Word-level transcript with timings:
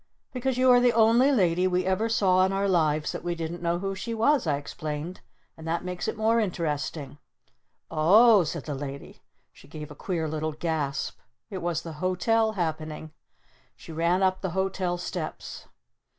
"Because 0.33 0.57
you 0.57 0.71
are 0.71 0.79
the 0.79 0.93
only 0.93 1.31
Lady 1.31 1.67
we 1.67 1.85
ever 1.85 2.09
saw 2.09 2.43
in 2.43 2.51
our 2.51 2.67
lives 2.67 3.11
that 3.11 3.23
we 3.23 3.35
didn't 3.35 3.61
know 3.61 3.77
who 3.77 3.93
she 3.93 4.15
was!" 4.15 4.47
I 4.47 4.57
explained. 4.57 5.21
"And 5.55 5.67
that 5.67 5.85
makes 5.85 6.07
it 6.07 6.17
more 6.17 6.39
interesting!" 6.39 7.19
"O 7.91 8.41
h," 8.41 8.47
said 8.47 8.65
the 8.65 8.73
Lady. 8.73 9.21
She 9.53 9.67
gave 9.67 9.91
a 9.91 9.95
queer 9.95 10.27
little 10.27 10.53
gasp. 10.53 11.19
It 11.51 11.59
was 11.61 11.83
the 11.83 11.93
Hotel 12.01 12.53
happening! 12.53 13.11
She 13.75 13.91
ran 13.91 14.23
up 14.23 14.41
the 14.41 14.49
hotel 14.57 14.97
steps. 14.97 15.67